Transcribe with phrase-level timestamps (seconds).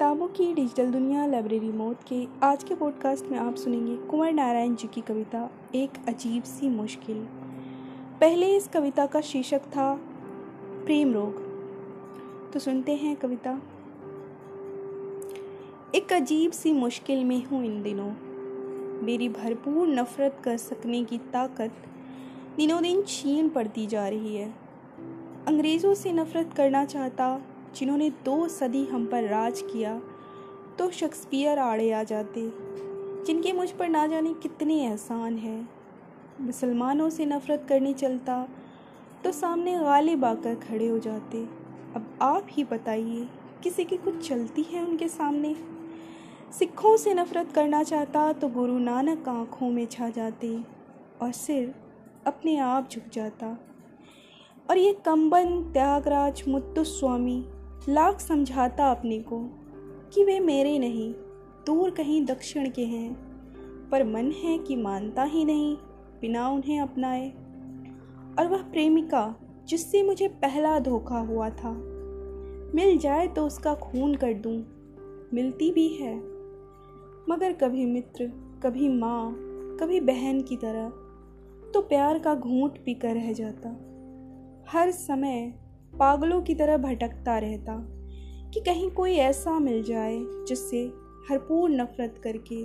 [0.00, 4.74] किताबों की डिजिटल दुनिया लाइब्रेरी मोड के आज के पॉडकास्ट में आप सुनेंगे कुंवर नारायण
[4.74, 7.24] जी की कविता, एक अजीब सी मुश्किल।
[8.20, 10.00] पहले इस कविता का शीर्षक था,
[10.86, 11.32] प्रेम रोग।
[12.52, 13.62] तो सुनते हैं कविता।
[15.94, 18.12] एक अजीब सी मुश्किल में हूँ इन दिनों।
[19.02, 21.72] मेरी भरपूर नफ़रत कर सकने की ताकत
[22.56, 24.54] दिनों दिन छीन पड़ती जा रही है।
[25.48, 27.42] अंग्रेज़ों से नफ़रत करना चाहता
[27.76, 30.00] जिन्होंने दो सदी हम पर राज किया
[30.78, 32.40] तो शेक्सपियर आड़े आ जाते,
[33.26, 35.68] जिनके मुझ पर ना जाने कितने एहसान हैं।
[36.40, 38.46] मुसलमानों से नफ़रत करने चलता
[39.24, 41.42] तो सामने गालिब आकर खड़े हो जाते।
[41.96, 43.28] अब आप ही बताइए,
[43.62, 45.54] किसी की कुछ चलती है उनके सामने?
[46.52, 50.56] सिखों से नफ़रत करना चाहता तो गुरु नानक आँखों में छा जाते,
[51.22, 51.74] और सिर
[52.26, 53.56] अपने आप झुक जाता।
[54.68, 57.40] और ये कंबन त्यागराज मुत्तु स्वामी
[57.88, 59.44] लाख समझाता अपने को
[60.14, 61.14] कि वे मेरे नहीं,
[61.66, 63.14] दूर कहीं दक्षिण के हैं।
[63.90, 65.76] पर मन है कि मानता ही नहीं,
[66.20, 67.30] बिना उन्हें अपनाए।
[68.38, 69.34] और वह प्रेमिका,
[69.68, 71.72] जिससे मुझे पहला धोखा हुआ था।
[72.74, 74.64] मिल जाए तो उसका खून कर दूँ,
[75.34, 76.16] मिलती भी है।
[77.30, 78.26] मगर कभी मित्र,
[78.62, 79.36] कभी माँ,
[79.80, 80.88] कभी बहन की तरह
[81.70, 83.68] तो प्यार का घूंट पीकर रह जाता।
[84.68, 87.86] हर समय पागलों की तरह भटकता रहता
[88.54, 90.86] कि कहीं कोई ऐसा मिल जाए जिससे
[91.30, 92.64] भरपूर नफरत करके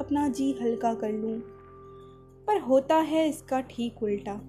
[0.00, 1.40] अपना जी हल्का कर लूँ।
[2.46, 4.40] पर होता है इसका ठीक उल्टा।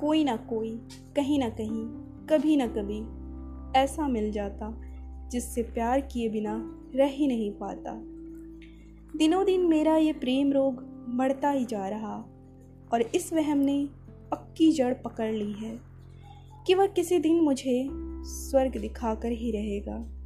[0.00, 0.80] कोई ना कोई,
[1.16, 1.86] कहीं ना कहीं,
[2.26, 3.00] कभी ना कभी
[3.78, 4.80] ऐसा मिल जाता
[5.28, 7.92] जिससे प्यार किए बिना रह ही नहीं पाता।
[9.18, 10.74] दिनों दिन मेरा ये प्रेम रोग
[11.16, 12.16] बढ़ता ही जा रहा
[12.92, 13.88] और इस वहम ने
[14.30, 15.87] पक्की जड़ पकड़ ली है।
[16.68, 17.88] कि वह किसी दिन मुझे
[18.24, 20.17] स्वर्ग दिखाकर ही रहेगा।